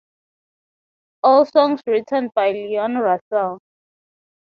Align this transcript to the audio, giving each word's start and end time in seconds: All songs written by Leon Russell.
All 1.21 1.45
songs 1.45 1.81
written 1.85 2.31
by 2.33 2.49
Leon 2.53 2.95
Russell. 2.95 3.59